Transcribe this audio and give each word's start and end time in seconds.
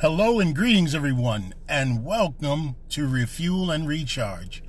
Hello 0.00 0.38
and 0.38 0.54
greetings, 0.54 0.94
everyone, 0.94 1.52
and 1.68 2.04
welcome 2.04 2.76
to 2.88 3.08
Refuel 3.08 3.72
and 3.72 3.88
Recharge. 3.88 4.62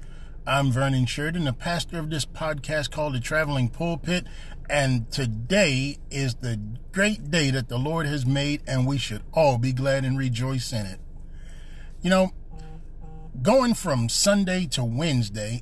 I'm 0.48 0.71
Vernon 0.71 1.05
Sheridan, 1.05 1.43
the 1.43 1.53
pastor 1.53 2.00
of 2.00 2.09
this 2.09 2.25
podcast 2.25 2.90
called 2.90 3.13
The 3.13 3.19
Traveling 3.19 3.69
Pulpit, 3.69 4.25
and 4.71 5.11
today 5.11 6.00
is 6.09 6.33
the 6.33 6.59
great 6.92 7.29
day 7.29 7.51
that 7.51 7.69
the 7.69 7.77
Lord 7.77 8.07
has 8.07 8.25
made, 8.25 8.63
and 8.65 8.88
we 8.88 8.97
should 8.97 9.21
all 9.31 9.59
be 9.59 9.71
glad 9.71 10.04
and 10.04 10.18
rejoice 10.18 10.73
in 10.73 10.88
it. 10.88 11.00
You 12.02 12.09
know, 12.09 12.34
going 13.43 13.75
from 13.75 14.09
Sunday 14.09 14.66
to 14.71 14.84
Wednesday, 14.84 15.61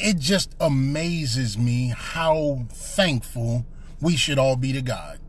it 0.00 0.18
just 0.18 0.56
amazes 0.58 1.56
me 1.56 1.94
how 1.96 2.66
thankful 2.68 3.64
we 4.00 4.16
should 4.16 4.40
all 4.40 4.56
be 4.56 4.72
to 4.72 4.82
God. 4.82 5.20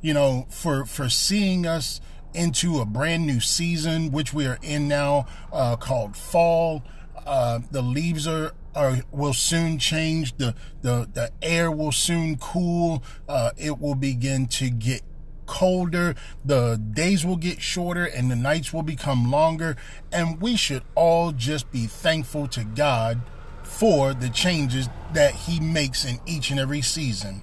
You 0.00 0.14
know, 0.14 0.46
for 0.50 0.84
for 0.84 1.08
seeing 1.08 1.66
us 1.66 2.00
into 2.34 2.80
a 2.80 2.84
brand 2.84 3.26
new 3.26 3.40
season, 3.40 4.10
which 4.10 4.32
we 4.32 4.46
are 4.46 4.58
in 4.62 4.88
now, 4.88 5.26
uh, 5.52 5.76
called 5.76 6.16
fall. 6.16 6.82
Uh, 7.26 7.60
the 7.70 7.82
leaves 7.82 8.26
are, 8.26 8.52
are 8.74 8.98
will 9.10 9.32
soon 9.32 9.78
change. 9.78 10.36
The 10.36 10.54
the 10.82 11.08
the 11.12 11.30
air 11.40 11.70
will 11.70 11.92
soon 11.92 12.36
cool. 12.36 13.02
Uh, 13.28 13.50
it 13.56 13.80
will 13.80 13.94
begin 13.94 14.46
to 14.48 14.70
get 14.70 15.02
colder. 15.46 16.14
The 16.44 16.76
days 16.76 17.24
will 17.24 17.36
get 17.36 17.62
shorter, 17.62 18.04
and 18.04 18.30
the 18.30 18.36
nights 18.36 18.72
will 18.72 18.82
become 18.82 19.30
longer. 19.30 19.76
And 20.12 20.40
we 20.40 20.56
should 20.56 20.82
all 20.94 21.32
just 21.32 21.70
be 21.70 21.86
thankful 21.86 22.48
to 22.48 22.64
God 22.64 23.20
for 23.62 24.14
the 24.14 24.28
changes 24.28 24.88
that 25.12 25.34
He 25.34 25.60
makes 25.60 26.04
in 26.04 26.20
each 26.26 26.50
and 26.50 26.60
every 26.60 26.82
season. 26.82 27.42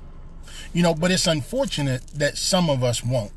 You 0.73 0.83
know, 0.83 0.93
but 0.93 1.11
it's 1.11 1.27
unfortunate 1.27 2.07
that 2.13 2.37
some 2.37 2.69
of 2.69 2.83
us 2.83 3.03
won't 3.03 3.33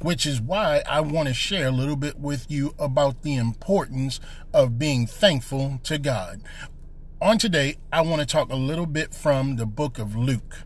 which 0.00 0.26
is 0.26 0.40
why 0.40 0.82
I 0.88 1.00
want 1.00 1.28
to 1.28 1.34
share 1.34 1.68
a 1.68 1.72
little 1.72 1.96
bit 1.96 2.18
with 2.18 2.50
you 2.50 2.74
about 2.78 3.22
the 3.22 3.36
importance 3.36 4.20
of 4.52 4.78
being 4.78 5.06
thankful 5.06 5.80
to 5.84 5.98
God. 5.98 6.42
On 7.20 7.38
today, 7.38 7.76
I 7.92 8.00
want 8.00 8.20
to 8.20 8.26
talk 8.26 8.50
a 8.50 8.56
little 8.56 8.86
bit 8.86 9.14
from 9.14 9.56
the 9.56 9.66
book 9.66 9.98
of 9.98 10.16
Luke. 10.16 10.64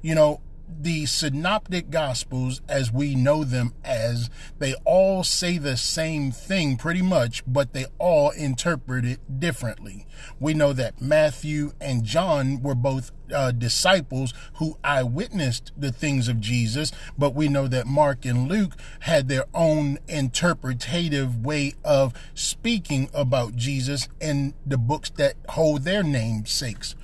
You 0.00 0.14
know, 0.14 0.40
the 0.80 1.06
synoptic 1.06 1.90
gospels 1.90 2.60
as 2.68 2.92
we 2.92 3.14
know 3.14 3.44
them 3.44 3.74
as 3.84 4.30
they 4.58 4.74
all 4.84 5.24
say 5.24 5.58
the 5.58 5.76
same 5.76 6.30
thing 6.30 6.76
pretty 6.76 7.02
much 7.02 7.42
but 7.46 7.72
they 7.72 7.86
all 7.98 8.30
interpret 8.30 9.04
it 9.04 9.40
differently. 9.40 10.06
We 10.40 10.54
know 10.54 10.72
that 10.72 11.00
matthew 11.00 11.72
and 11.80 12.04
john 12.04 12.62
were 12.62 12.74
both 12.74 13.12
uh, 13.32 13.50
disciples 13.50 14.34
who 14.54 14.76
eyewitnessed 14.84 15.72
the 15.76 15.90
things 15.90 16.28
of 16.28 16.40
jesus 16.40 16.92
but 17.16 17.34
we 17.34 17.48
know 17.48 17.66
that 17.66 17.86
mark 17.86 18.24
and 18.26 18.46
luke 18.48 18.74
had 19.00 19.28
their 19.28 19.46
own 19.54 19.98
interpretative 20.06 21.44
way 21.44 21.72
of 21.84 22.12
speaking 22.34 23.08
about 23.14 23.56
jesus 23.56 24.08
in 24.20 24.54
the 24.66 24.78
books 24.78 25.10
that 25.10 25.34
hold 25.50 25.82
their 25.82 26.02
namesakes. 26.02 26.94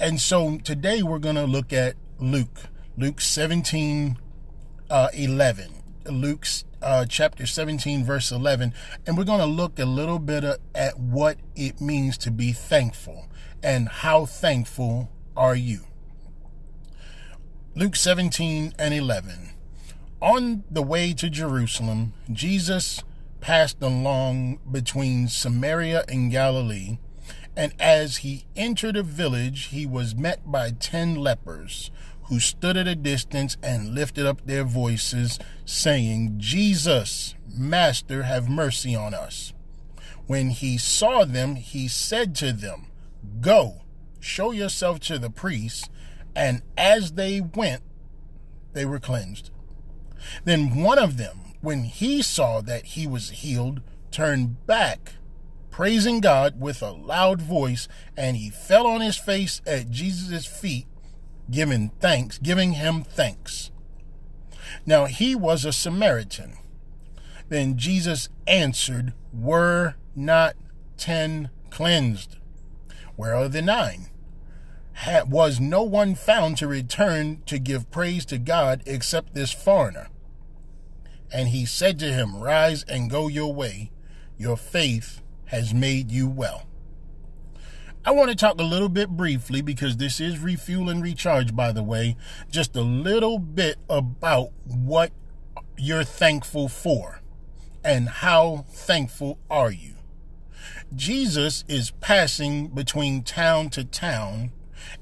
And 0.00 0.20
so 0.20 0.58
today 0.58 1.02
we're 1.02 1.18
going 1.18 1.36
to 1.36 1.44
look 1.44 1.72
at 1.72 1.94
luke 2.18 2.68
Luke 2.96 3.22
17, 3.22 4.18
uh, 4.90 5.08
11. 5.14 5.82
Luke's 6.06 6.64
uh, 6.82 7.06
chapter 7.06 7.46
17, 7.46 8.04
verse 8.04 8.30
11. 8.30 8.74
And 9.06 9.16
we're 9.16 9.24
going 9.24 9.40
to 9.40 9.46
look 9.46 9.78
a 9.78 9.86
little 9.86 10.18
bit 10.18 10.44
at 10.74 10.98
what 10.98 11.38
it 11.56 11.80
means 11.80 12.18
to 12.18 12.30
be 12.30 12.52
thankful 12.52 13.28
and 13.62 13.88
how 13.88 14.26
thankful 14.26 15.10
are 15.34 15.56
you. 15.56 15.84
Luke 17.74 17.96
17 17.96 18.74
and 18.78 18.92
11. 18.92 19.54
On 20.20 20.64
the 20.70 20.82
way 20.82 21.14
to 21.14 21.30
Jerusalem, 21.30 22.12
Jesus 22.30 23.02
passed 23.40 23.80
along 23.80 24.58
between 24.70 25.28
Samaria 25.28 26.04
and 26.08 26.30
Galilee. 26.30 26.98
And 27.56 27.72
as 27.80 28.18
he 28.18 28.44
entered 28.54 28.96
a 28.96 29.02
village, 29.02 29.66
he 29.66 29.86
was 29.86 30.14
met 30.14 30.50
by 30.50 30.70
ten 30.70 31.14
lepers 31.14 31.90
who 32.24 32.40
stood 32.40 32.76
at 32.76 32.86
a 32.86 32.94
distance 32.94 33.56
and 33.62 33.94
lifted 33.94 34.26
up 34.26 34.44
their 34.44 34.64
voices, 34.64 35.38
saying, 35.64 36.34
Jesus, 36.38 37.34
Master, 37.54 38.22
have 38.22 38.48
mercy 38.48 38.94
on 38.94 39.14
us. 39.14 39.52
When 40.26 40.50
he 40.50 40.78
saw 40.78 41.24
them, 41.24 41.56
he 41.56 41.88
said 41.88 42.34
to 42.36 42.52
them, 42.52 42.86
Go, 43.40 43.82
show 44.20 44.52
yourself 44.52 45.00
to 45.00 45.18
the 45.18 45.30
priests. 45.30 45.88
And 46.34 46.62
as 46.78 47.12
they 47.12 47.40
went, 47.40 47.82
they 48.72 48.84
were 48.84 49.00
cleansed. 49.00 49.50
Then 50.44 50.82
one 50.82 50.98
of 50.98 51.16
them, 51.16 51.38
when 51.60 51.84
he 51.84 52.22
saw 52.22 52.60
that 52.62 52.84
he 52.84 53.06
was 53.06 53.30
healed, 53.30 53.82
turned 54.10 54.66
back, 54.66 55.14
praising 55.70 56.20
God 56.20 56.60
with 56.60 56.82
a 56.82 56.92
loud 56.92 57.42
voice, 57.42 57.88
and 58.16 58.36
he 58.36 58.50
fell 58.50 58.86
on 58.86 59.00
his 59.00 59.16
face 59.16 59.60
at 59.66 59.90
Jesus' 59.90 60.46
feet 60.46 60.86
giving 61.50 61.90
thanks, 62.00 62.38
giving 62.38 62.72
him 62.72 63.02
thanks. 63.02 63.70
Now 64.86 65.06
he 65.06 65.34
was 65.34 65.64
a 65.64 65.72
Samaritan. 65.72 66.56
Then 67.48 67.76
Jesus 67.76 68.28
answered, 68.46 69.12
Were 69.32 69.94
not 70.16 70.56
ten 70.96 71.50
cleansed? 71.70 72.36
Where 73.16 73.34
are 73.34 73.48
the 73.48 73.62
nine? 73.62 74.08
was 75.26 75.58
no 75.58 75.82
one 75.82 76.14
found 76.14 76.56
to 76.58 76.68
return 76.68 77.42
to 77.46 77.58
give 77.58 77.90
praise 77.90 78.24
to 78.26 78.38
God 78.38 78.82
except 78.86 79.34
this 79.34 79.52
foreigner? 79.52 80.08
And 81.32 81.48
he 81.48 81.64
said 81.64 81.98
to 82.00 82.12
him, 82.12 82.42
Rise 82.42 82.84
and 82.84 83.10
go 83.10 83.28
your 83.28 83.52
way. 83.52 83.90
Your 84.38 84.56
faith 84.56 85.20
has 85.46 85.74
made 85.74 86.10
you 86.10 86.28
well. 86.28 86.66
I 88.04 88.10
want 88.10 88.30
to 88.30 88.36
talk 88.36 88.60
a 88.60 88.64
little 88.64 88.88
bit 88.88 89.10
briefly 89.10 89.62
because 89.62 89.96
this 89.96 90.18
is 90.18 90.40
refuel 90.40 90.88
and 90.88 91.00
recharge, 91.00 91.54
by 91.54 91.70
the 91.70 91.84
way, 91.84 92.16
just 92.50 92.74
a 92.74 92.80
little 92.80 93.38
bit 93.38 93.76
about 93.88 94.48
what 94.64 95.12
you're 95.78 96.02
thankful 96.02 96.68
for 96.68 97.20
and 97.84 98.08
how 98.08 98.66
thankful 98.68 99.38
are 99.48 99.70
you. 99.70 99.94
Jesus 100.96 101.64
is 101.68 101.92
passing 102.00 102.68
between 102.68 103.22
town 103.22 103.70
to 103.70 103.84
town 103.84 104.50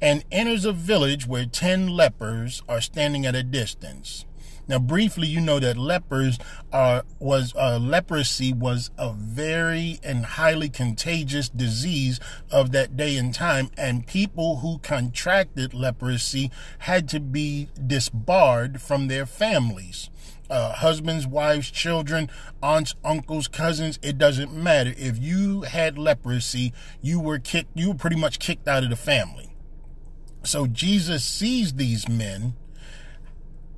and 0.03 0.23
enters 0.31 0.67
a 0.67 0.73
village 0.73 1.27
where 1.27 1.47
10 1.47 1.89
lepers 1.89 2.63
are 2.69 2.83
standing 2.83 3.25
at 3.25 3.35
a 3.35 3.43
distance. 3.43 4.27
Now, 4.71 4.79
briefly, 4.79 5.27
you 5.27 5.41
know 5.41 5.59
that 5.59 5.77
lepers 5.77 6.39
was 7.19 7.53
uh, 7.57 7.81
leprosy 7.83 8.53
was 8.53 8.93
a 8.97 9.13
very 9.13 9.99
and 10.05 10.25
highly 10.25 10.69
contagious 10.69 11.49
disease 11.49 12.21
of 12.53 12.71
that 12.71 12.97
day 12.97 13.17
and 13.17 13.35
time, 13.35 13.73
and 13.77 14.07
people 14.07 14.59
who 14.59 14.79
contracted 14.79 15.75
leprosy 15.75 16.53
had 16.79 17.09
to 17.09 17.19
be 17.19 17.69
disbarred 17.85 18.81
from 18.81 19.09
their 19.09 19.27
families. 19.27 20.09
Uh, 20.49 20.73
husbands, 20.73 21.27
wives, 21.27 21.69
children, 21.69 22.31
aunts, 22.63 22.95
uncles, 23.05 23.49
cousins, 23.49 23.99
it 24.03 24.19
doesn't 24.19 24.55
matter. 24.55 24.95
If 24.97 25.19
you 25.19 25.63
had 25.63 25.99
leprosy, 25.99 26.73
you 27.03 27.19
were 27.19 27.41
kicked, 27.41 27.71
you 27.75 27.89
were 27.89 27.97
pretty 27.97 28.15
much 28.15 28.39
kicked 28.39 28.69
out 28.69 28.85
of 28.85 28.91
the 28.91 28.95
family. 28.95 29.53
So 30.45 30.69
Jesus 30.69 31.25
sees 31.25 31.73
these 31.73 32.09
men 32.09 32.55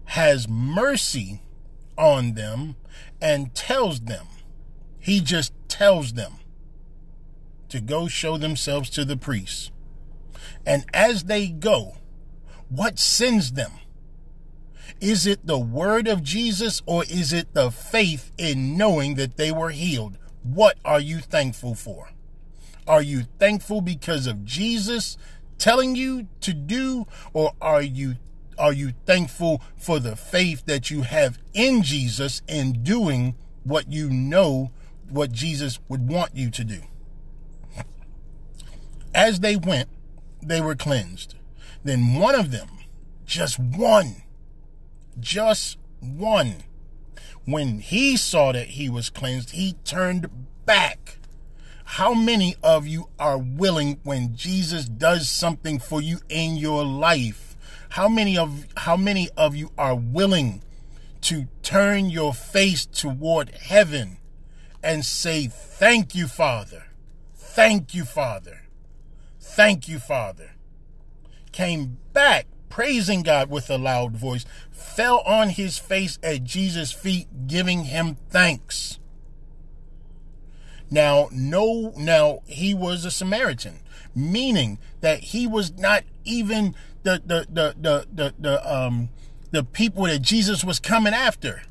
has 0.06 0.48
mercy 0.48 1.40
on 1.96 2.34
them 2.34 2.76
and 3.20 3.54
tells 3.54 4.00
them, 4.00 4.26
he 4.98 5.20
just 5.20 5.52
tells 5.68 6.12
them 6.12 6.34
to 7.68 7.80
go 7.80 8.08
show 8.08 8.36
themselves 8.36 8.90
to 8.90 9.04
the 9.04 9.16
priests. 9.16 9.70
And 10.66 10.84
as 10.92 11.24
they 11.24 11.48
go, 11.48 11.96
what 12.68 12.98
sends 12.98 13.52
them? 13.52 13.72
Is 15.00 15.26
it 15.26 15.46
the 15.46 15.58
word 15.58 16.06
of 16.06 16.22
Jesus 16.22 16.82
or 16.86 17.04
is 17.04 17.32
it 17.32 17.54
the 17.54 17.70
faith 17.70 18.30
in 18.38 18.76
knowing 18.76 19.14
that 19.16 19.36
they 19.36 19.50
were 19.50 19.70
healed? 19.70 20.18
What 20.42 20.78
are 20.84 21.00
you 21.00 21.18
thankful 21.18 21.74
for? 21.74 22.10
Are 22.86 23.02
you 23.02 23.24
thankful 23.38 23.80
because 23.80 24.26
of 24.26 24.44
Jesus 24.44 25.16
telling 25.58 25.94
you 25.94 26.26
to 26.40 26.52
do, 26.52 27.06
or 27.32 27.52
are 27.60 27.82
you 27.82 28.16
are 28.62 28.72
you 28.72 28.92
thankful 29.06 29.60
for 29.76 29.98
the 29.98 30.14
faith 30.14 30.66
that 30.66 30.88
you 30.88 31.02
have 31.02 31.36
in 31.52 31.82
Jesus 31.82 32.42
in 32.46 32.84
doing 32.84 33.34
what 33.64 33.90
you 33.90 34.08
know 34.08 34.70
what 35.10 35.32
Jesus 35.32 35.80
would 35.88 36.08
want 36.08 36.36
you 36.36 36.48
to 36.48 36.62
do? 36.62 36.82
As 39.12 39.40
they 39.40 39.56
went, 39.56 39.88
they 40.40 40.60
were 40.60 40.76
cleansed. 40.76 41.34
Then 41.82 42.14
one 42.14 42.36
of 42.36 42.52
them, 42.52 42.68
just 43.26 43.58
one, 43.58 44.22
just 45.18 45.76
one, 45.98 46.62
when 47.44 47.80
he 47.80 48.16
saw 48.16 48.52
that 48.52 48.68
he 48.68 48.88
was 48.88 49.10
cleansed, 49.10 49.50
he 49.50 49.72
turned 49.84 50.30
back. 50.64 51.18
How 51.84 52.14
many 52.14 52.54
of 52.62 52.86
you 52.86 53.08
are 53.18 53.38
willing 53.38 53.98
when 54.04 54.36
Jesus 54.36 54.84
does 54.84 55.28
something 55.28 55.80
for 55.80 56.00
you 56.00 56.20
in 56.28 56.54
your 56.56 56.84
life? 56.84 57.51
How 57.92 58.08
many 58.08 58.38
of 58.38 58.66
how 58.74 58.96
many 58.96 59.28
of 59.36 59.54
you 59.54 59.70
are 59.76 59.94
willing 59.94 60.62
to 61.22 61.46
turn 61.62 62.08
your 62.08 62.32
face 62.32 62.86
toward 62.86 63.50
heaven 63.50 64.16
and 64.82 65.04
say, 65.04 65.46
Thank 65.46 66.14
you, 66.14 66.26
Father. 66.26 66.86
Thank 67.34 67.94
you, 67.94 68.04
Father. 68.04 68.62
Thank 69.38 69.88
you, 69.88 69.98
Father. 69.98 70.52
Came 71.52 71.98
back 72.14 72.46
praising 72.70 73.22
God 73.22 73.50
with 73.50 73.68
a 73.68 73.76
loud 73.76 74.16
voice, 74.16 74.46
fell 74.70 75.18
on 75.26 75.50
his 75.50 75.76
face 75.76 76.18
at 76.22 76.44
Jesus' 76.44 76.92
feet, 76.92 77.46
giving 77.46 77.84
him 77.84 78.16
thanks. 78.30 78.98
Now, 80.90 81.28
no, 81.30 81.92
now 81.98 82.40
he 82.46 82.72
was 82.72 83.04
a 83.04 83.10
Samaritan, 83.10 83.80
meaning 84.14 84.78
that 85.02 85.20
he 85.20 85.46
was 85.46 85.76
not 85.76 86.04
even 86.24 86.74
the 87.02 87.22
the 87.24 87.46
the 87.50 87.74
the 87.80 88.06
the, 88.12 88.34
the 88.38 88.74
um 88.74 89.10
the 89.50 89.62
people 89.62 90.04
that 90.04 90.22
Jesus 90.22 90.64
was 90.64 90.78
coming 90.78 91.14
after. 91.14 91.62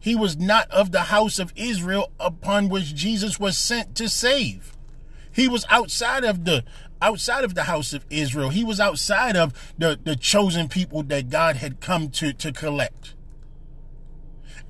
He 0.00 0.14
was 0.14 0.36
not 0.36 0.70
of 0.70 0.92
the 0.92 1.02
house 1.02 1.38
of 1.38 1.52
Israel 1.56 2.12
upon 2.20 2.68
which 2.68 2.94
Jesus 2.94 3.38
was 3.38 3.56
sent 3.56 3.94
to 3.96 4.08
save. 4.08 4.76
He 5.32 5.48
was 5.48 5.64
outside 5.70 6.24
of 6.24 6.44
the 6.44 6.64
outside 7.00 7.44
of 7.44 7.54
the 7.54 7.64
house 7.64 7.92
of 7.92 8.04
Israel. 8.10 8.50
He 8.50 8.64
was 8.64 8.80
outside 8.80 9.36
of 9.36 9.52
the, 9.76 9.98
the 10.02 10.16
chosen 10.16 10.68
people 10.68 11.02
that 11.04 11.28
God 11.28 11.56
had 11.56 11.80
come 11.80 12.08
to, 12.10 12.32
to 12.32 12.52
collect. 12.52 13.14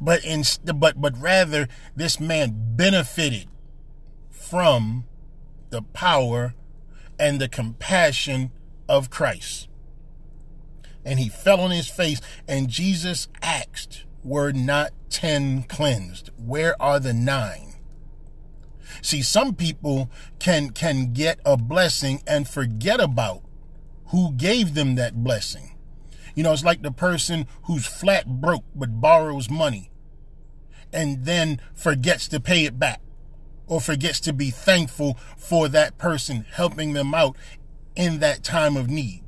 But 0.01 0.25
in 0.25 0.43
but 0.75 1.01
but 1.01 1.21
rather 1.21 1.69
this 1.95 2.19
man 2.19 2.55
benefited 2.77 3.47
from 4.31 5.05
the 5.71 5.83
power 5.83 6.55
and 7.19 7.41
the 7.41 7.49
compassion 7.49 8.51
of 8.89 9.11
Christ 9.11 9.69
and 11.05 11.19
he 11.19 11.29
fell 11.29 11.61
on 11.61 11.71
his 11.71 11.89
face. 11.89 12.21
And 12.49 12.69
Jesus 12.69 13.29
asked, 13.43 14.05
Were 14.23 14.53
not 14.53 14.93
ten 15.11 15.65
cleansed? 15.65 16.31
Where 16.37 16.81
are 16.81 16.99
the 16.99 17.15
nine? 17.15 17.75
See, 19.03 19.23
some 19.23 19.55
people 19.55 20.11
can 20.39 20.71
can 20.71 21.13
get 21.13 21.41
a 21.45 21.57
blessing 21.57 22.23
and 22.27 22.49
forget 22.49 23.01
about 23.01 23.43
who 24.07 24.33
gave 24.33 24.75
them 24.75 24.95
that 24.95 25.23
blessing. 25.23 25.77
You 26.35 26.43
know, 26.43 26.53
it's 26.53 26.65
like 26.65 26.83
the 26.83 26.91
person 26.91 27.47
who's 27.65 27.87
flat 27.87 28.27
broke 28.27 28.65
but 28.75 29.01
borrows 29.01 29.51
money 29.51 29.91
and 30.93 31.25
then 31.25 31.61
forgets 31.75 32.29
to 32.29 32.41
pay 32.41 32.65
it 32.65 32.79
back 32.79 33.01
or 33.67 33.81
forgets 33.81 34.21
to 34.21 34.33
be 34.33 34.51
thankful 34.51 35.19
for 35.37 35.69
that 35.69 35.99
person 35.99 36.45
helping 36.53 36.93
them 36.93 37.15
out 37.15 37.37
in 37.97 38.21
that 38.21 38.43
time 38.43 38.77
of 38.77 38.89
need 38.89 39.24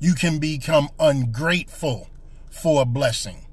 you 0.00 0.14
can 0.14 0.38
become 0.38 0.88
ungrateful 0.98 2.08
for 2.50 2.82
a 2.82 2.86
blessing. 2.86 3.46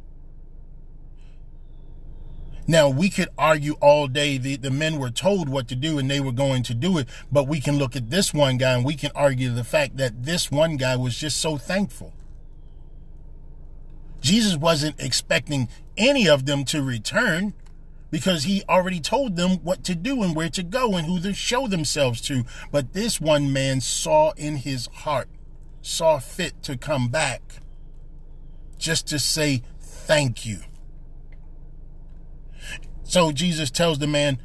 Now, 2.70 2.90
we 2.90 3.10
could 3.10 3.30
argue 3.38 3.74
all 3.80 4.08
day 4.08 4.38
the, 4.38 4.58
the 4.58 4.72
men 4.72 5.00
were 5.00 5.10
told 5.10 5.48
what 5.48 5.70
to 5.70 5.76
do 5.76 6.00
and 6.00 6.10
they 6.10 6.20
were 6.20 6.34
going 6.34 6.64
to 6.64 6.74
do 6.74 6.98
it, 6.98 7.08
but 7.32 7.48
we 7.48 7.62
can 7.62 7.78
look 7.78 7.96
at 7.96 8.10
this 8.10 8.34
one 8.34 8.58
guy 8.58 8.74
and 8.74 8.84
we 8.84 8.96
can 8.96 9.12
argue 9.16 9.50
the 9.54 9.64
fact 9.64 9.96
that 9.98 10.24
this 10.24 10.52
one 10.52 10.76
guy 10.76 10.98
was 10.98 11.18
just 11.18 11.38
so 11.38 11.58
thankful. 11.58 12.14
Jesus 14.20 14.58
wasn't 14.58 15.00
expecting 15.00 15.70
any 15.96 16.28
of 16.28 16.46
them 16.46 16.66
to 16.66 16.82
return 16.82 17.54
because 18.12 18.44
he 18.44 18.64
already 18.68 19.00
told 19.00 19.38
them 19.38 19.58
what 19.64 19.84
to 19.86 19.96
do 19.96 20.22
and 20.24 20.36
where 20.36 20.50
to 20.50 20.64
go 20.64 20.96
and 20.96 21.08
who 21.08 21.22
to 21.22 21.34
show 21.34 21.68
themselves 21.68 22.20
to. 22.22 22.44
But 22.72 22.92
this 22.92 23.22
one 23.22 23.54
man 23.54 23.80
saw 23.80 24.32
in 24.32 24.58
his 24.58 24.88
heart 24.88 25.30
saw 25.88 26.20
fit 26.20 26.62
to 26.64 26.78
come 26.78 27.08
back 27.08 27.42
just 28.78 29.08
to 29.08 29.18
say 29.18 29.64
thank 29.80 30.46
you. 30.46 30.60
So 33.04 33.32
Jesus 33.32 33.72
tells 33.72 34.00
the 34.00 34.08
man 34.08 34.40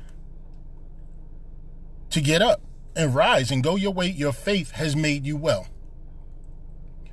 to 2.11 2.21
get 2.21 2.43
up 2.43 2.63
and 2.95 3.15
rise 3.15 3.51
and 3.51 3.63
go 3.63 3.75
your 3.75 3.93
way. 3.93 4.07
Your 4.07 4.33
faith 4.33 4.73
has 4.73 4.95
made 4.95 5.27
you 5.27 5.37
well. 5.37 5.67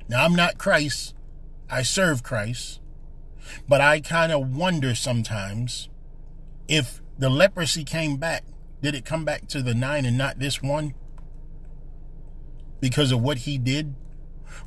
Now, 0.08 0.24
I'm 0.24 0.34
not 0.34 0.58
Christ, 0.58 1.14
I 1.68 1.82
serve 1.82 2.22
Christ, 2.22 2.80
but 3.68 3.80
I 3.80 4.00
kind 4.00 4.32
of 4.32 4.56
wonder 4.56 4.94
sometimes 4.94 5.88
if 6.68 7.00
the 7.18 7.30
leprosy 7.30 7.84
came 7.84 8.16
back, 8.16 8.44
did 8.80 8.94
it 8.94 9.04
come 9.04 9.24
back 9.24 9.48
to 9.48 9.62
the 9.62 9.74
nine 9.74 10.04
and 10.04 10.16
not 10.16 10.38
this 10.38 10.62
one? 10.62 10.94
Because 12.80 13.12
of 13.12 13.20
what 13.20 13.38
he 13.38 13.58
did? 13.58 13.94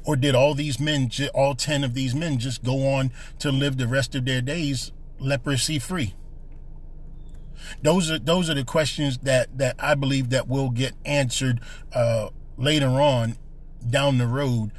Or 0.05 0.15
did 0.15 0.35
all 0.35 0.53
these 0.53 0.79
men, 0.79 1.09
all 1.33 1.55
10 1.55 1.83
of 1.83 1.93
these 1.93 2.15
men, 2.15 2.37
just 2.37 2.63
go 2.63 2.87
on 2.93 3.11
to 3.39 3.51
live 3.51 3.77
the 3.77 3.87
rest 3.87 4.15
of 4.15 4.25
their 4.25 4.41
days 4.41 4.91
leprosy 5.19 5.79
free? 5.79 6.15
Those 7.81 8.11
are 8.11 8.19
those 8.19 8.49
are 8.49 8.53
the 8.53 8.65
questions 8.65 9.19
that 9.19 9.57
that 9.57 9.75
I 9.79 9.95
believe 9.95 10.29
that 10.31 10.47
will 10.47 10.69
get 10.69 10.93
answered 11.05 11.61
uh, 11.93 12.29
later 12.57 12.89
on 12.89 13.37
down 13.89 14.17
the 14.17 14.27
road. 14.27 14.71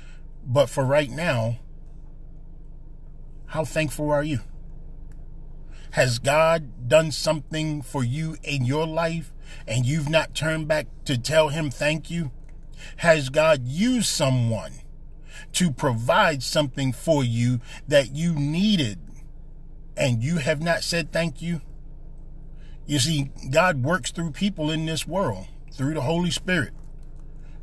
But 0.47 0.69
for 0.69 0.85
right 0.85 1.11
now, 1.11 1.59
how 3.47 3.65
thankful 3.65 4.11
are 4.11 4.23
you? 4.23 4.41
Has 5.93 6.19
God 6.19 6.89
done 6.89 7.13
something 7.13 7.81
for 7.81 8.03
you 8.03 8.37
in 8.43 8.65
your 8.65 8.87
life 8.87 9.33
and 9.67 9.87
you've 9.87 10.09
not 10.09 10.35
turned 10.35 10.67
back 10.67 10.89
to 11.05 11.17
tell 11.17 11.51
him 11.51 11.71
thank 11.71 12.11
you? 12.11 12.33
Has 12.97 13.29
God 13.29 13.69
used 13.69 14.09
someone 14.09 14.73
to 15.53 15.71
provide 15.71 16.43
something 16.43 16.93
for 16.93 17.25
you 17.25 17.61
that 17.89 18.15
you 18.15 18.35
needed 18.35 18.99
and 19.97 20.23
you 20.23 20.39
have 20.39 20.63
not 20.63 20.83
said 20.83 21.13
thank 21.13 21.41
you? 21.41 21.61
You 22.87 22.99
see, 22.99 23.31
God 23.51 23.83
works 23.83 24.11
through 24.11 24.33
people 24.33 24.71
in 24.71 24.87
this 24.87 25.07
world, 25.07 25.47
through 25.73 25.95
the 25.95 26.03
Holy 26.03 26.31
Spirit. 26.31 26.73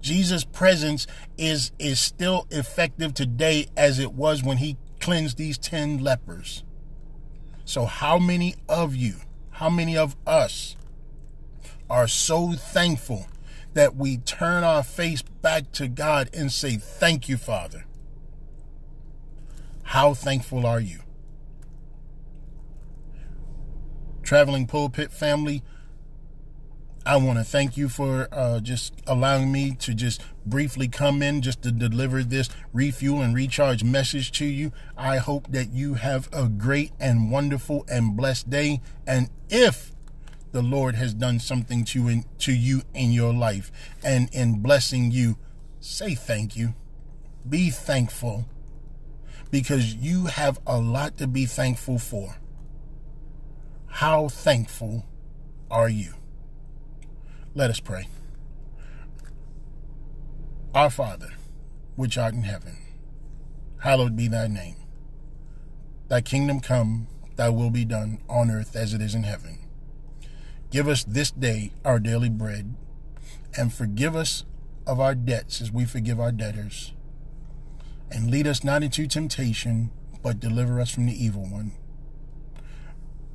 Jesus' 0.02 0.44
presence 0.44 1.06
is, 1.38 1.72
is 1.78 2.00
still 2.00 2.48
effective 2.50 3.14
today 3.14 3.68
as 3.78 4.00
it 4.00 4.14
was 4.14 4.44
when 4.44 4.58
he 4.58 4.78
cleansed 5.00 5.38
these 5.38 5.58
10 5.60 6.00
lepers. 6.00 6.64
So, 7.66 7.86
how 7.86 8.18
many 8.18 8.56
of 8.68 8.96
you, 8.96 9.16
how 9.52 9.70
many 9.70 9.96
of 9.96 10.16
us 10.26 10.76
are 11.90 12.08
so 12.08 12.54
thankful 12.54 13.28
that 13.74 13.96
we 13.96 14.18
turn 14.18 14.64
our 14.64 14.84
face 14.84 15.22
back 15.22 15.72
to 15.74 15.88
God 15.88 16.30
and 16.34 16.52
say, 16.52 16.78
Thank 16.78 17.30
you, 17.30 17.38
Father. 17.38 17.86
How 19.84 20.14
thankful 20.14 20.66
are 20.66 20.80
you? 20.80 21.00
Traveling 24.24 24.68
Pulpit 24.68 25.12
family, 25.12 25.64
I 27.04 27.18
want 27.18 27.40
to 27.40 27.44
thank 27.44 27.78
you 27.78 27.90
for 27.90 28.28
uh, 28.32 28.60
just 28.60 28.94
allowing 29.08 29.52
me 29.52 29.74
to 29.80 29.96
just 29.96 30.22
briefly 30.46 30.88
come 30.88 31.24
in 31.24 31.42
just 31.42 31.64
to 31.64 31.72
deliver 31.72 32.24
this 32.24 32.48
refuel 32.74 33.22
and 33.22 33.34
recharge 33.34 33.84
message 33.84 34.32
to 34.34 34.46
you. 34.46 34.72
I 34.96 35.18
hope 35.18 35.52
that 35.52 35.72
you 35.72 35.96
have 35.96 36.30
a 36.32 36.48
great 36.48 36.92
and 37.00 37.32
wonderful 37.32 37.86
and 37.90 38.16
blessed 38.16 38.52
day. 38.52 38.82
And 39.08 39.30
if 39.50 39.92
the 40.52 40.62
Lord 40.62 40.96
has 40.96 41.14
done 41.14 41.40
something 41.40 41.86
to 41.86 42.08
in, 42.08 42.26
to 42.40 42.54
you 42.54 42.82
in 42.94 43.12
your 43.12 43.34
life 43.34 43.72
and 44.04 44.30
in 44.34 44.62
blessing 44.62 45.12
you, 45.12 45.38
say 45.80 46.16
thank 46.16 46.56
you. 46.56 46.74
Be 47.48 47.70
thankful 47.70 48.46
because 49.50 49.96
you 49.96 50.26
have 50.28 50.60
a 50.68 50.80
lot 50.80 51.18
to 51.18 51.28
be 51.28 51.46
thankful 51.46 51.98
for. 51.98 52.36
How 53.88 54.30
thankful 54.30 55.06
are 55.70 55.90
you? 55.90 56.14
Let 57.54 57.70
us 57.70 57.80
pray. 57.80 58.08
Our 60.74 60.90
Father, 60.90 61.34
which 61.96 62.18
art 62.18 62.34
in 62.34 62.44
heaven, 62.44 62.78
hallowed 63.80 64.16
be 64.16 64.28
thy 64.28 64.48
name. 64.48 64.78
Thy 66.08 66.22
kingdom 66.22 66.62
come, 66.62 67.08
thy 67.36 67.50
will 67.50 67.70
be 67.70 67.84
done 67.84 68.20
on 68.30 68.50
earth 68.52 68.76
as 68.76 68.94
it 68.94 69.02
is 69.02 69.16
in 69.16 69.24
heaven. 69.24 69.61
Give 70.72 70.88
us 70.88 71.04
this 71.04 71.32
day 71.32 71.74
our 71.84 72.00
daily 72.00 72.30
bread, 72.30 72.76
and 73.58 73.74
forgive 73.74 74.16
us 74.16 74.46
of 74.88 75.02
our 75.02 75.14
debts 75.14 75.62
as 75.62 75.70
we 75.70 75.84
forgive 75.84 76.18
our 76.18 76.32
debtors. 76.32 76.94
And 78.10 78.32
lead 78.32 78.48
us 78.48 78.64
not 78.64 78.82
into 78.82 79.06
temptation, 79.06 79.92
but 80.24 80.40
deliver 80.40 80.80
us 80.80 80.90
from 80.90 81.08
the 81.08 81.26
evil 81.26 81.44
one. 81.44 81.74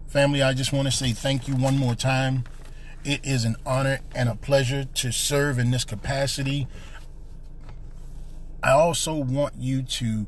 Family, 0.06 0.42
I 0.42 0.54
just 0.54 0.72
want 0.72 0.88
to 0.88 0.92
say 0.92 1.12
thank 1.12 1.46
you 1.46 1.54
one 1.54 1.76
more 1.76 1.94
time. 1.94 2.44
It 3.04 3.20
is 3.22 3.44
an 3.44 3.56
honor 3.66 4.00
and 4.14 4.30
a 4.30 4.34
pleasure 4.34 4.84
to 4.84 5.12
serve 5.12 5.58
in 5.58 5.70
this 5.70 5.84
capacity. 5.84 6.66
I 8.62 8.70
also 8.70 9.14
want 9.14 9.56
you 9.58 9.82
to 9.82 10.26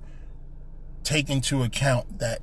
take 1.04 1.30
into 1.30 1.62
account 1.62 2.18
that 2.18 2.40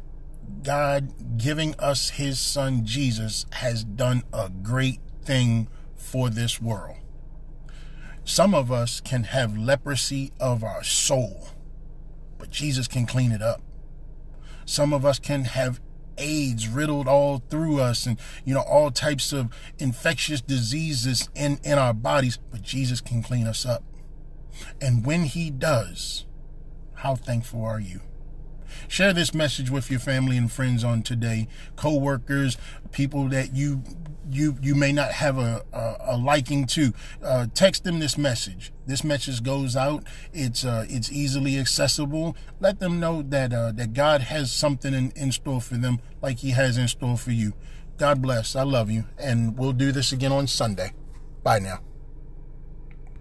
God 0.63 1.37
giving 1.37 1.75
us 1.79 2.11
his 2.11 2.39
son 2.39 2.85
Jesus 2.85 3.45
has 3.53 3.83
done 3.83 4.23
a 4.33 4.49
great 4.49 4.99
thing 5.23 5.67
for 5.95 6.29
this 6.29 6.61
world. 6.61 6.97
Some 8.23 8.55
of 8.55 8.71
us 8.71 9.01
can 9.01 9.25
have 9.25 9.57
leprosy 9.57 10.31
of 10.39 10.63
our 10.63 10.83
soul, 10.83 11.47
but 12.37 12.49
Jesus 12.49 12.87
can 12.87 13.05
clean 13.05 13.31
it 13.31 13.41
up. 13.41 13.61
Some 14.65 14.93
of 14.93 15.05
us 15.05 15.19
can 15.19 15.45
have 15.45 15.79
AIDS 16.17 16.67
riddled 16.67 17.07
all 17.07 17.43
through 17.49 17.79
us 17.79 18.05
and, 18.05 18.19
you 18.43 18.53
know, 18.53 18.61
all 18.61 18.89
types 18.89 19.31
of 19.31 19.53
infectious 19.77 20.41
diseases 20.41 21.29
in, 21.35 21.59
in 21.63 21.77
our 21.77 21.93
bodies, 21.93 22.39
but 22.51 22.61
Jesus 22.61 23.01
can 23.01 23.21
clean 23.21 23.45
us 23.45 23.65
up. 23.65 23.83
And 24.81 25.05
when 25.05 25.23
he 25.23 25.51
does, 25.51 26.25
how 26.95 27.15
thankful 27.15 27.63
are 27.63 27.79
you? 27.79 28.01
Share 28.87 29.13
this 29.13 29.33
message 29.33 29.69
with 29.69 29.89
your 29.89 29.99
family 29.99 30.37
and 30.37 30.51
friends 30.51 30.83
on 30.83 31.03
today, 31.03 31.47
co-workers, 31.75 32.57
people 32.91 33.27
that 33.29 33.55
you 33.55 33.83
you 34.29 34.57
you 34.61 34.75
may 34.75 34.91
not 34.91 35.11
have 35.11 35.37
a 35.37 35.63
a, 35.73 35.95
a 36.15 36.17
liking 36.17 36.65
to. 36.67 36.93
Uh, 37.23 37.47
text 37.53 37.83
them 37.83 37.99
this 37.99 38.17
message. 38.17 38.71
This 38.85 39.03
message 39.03 39.43
goes 39.43 39.75
out. 39.75 40.03
It's 40.33 40.65
uh, 40.65 40.85
it's 40.89 41.11
easily 41.11 41.57
accessible. 41.59 42.35
Let 42.59 42.79
them 42.79 42.99
know 42.99 43.21
that 43.21 43.53
uh, 43.53 43.71
that 43.73 43.93
God 43.93 44.21
has 44.21 44.51
something 44.51 44.93
in, 44.93 45.11
in 45.15 45.31
store 45.31 45.61
for 45.61 45.75
them, 45.75 45.99
like 46.21 46.39
He 46.39 46.51
has 46.51 46.77
in 46.77 46.87
store 46.87 47.17
for 47.17 47.31
you. 47.31 47.53
God 47.97 48.21
bless. 48.21 48.55
I 48.55 48.63
love 48.63 48.89
you, 48.89 49.05
and 49.17 49.57
we'll 49.57 49.73
do 49.73 49.91
this 49.91 50.11
again 50.11 50.31
on 50.31 50.47
Sunday. 50.47 50.93
Bye 51.43 51.59
now. 51.59 51.79